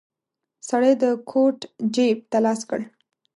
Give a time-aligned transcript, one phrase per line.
[0.69, 1.57] سړی د کوټ
[1.95, 2.79] جيب ته لاس کړ.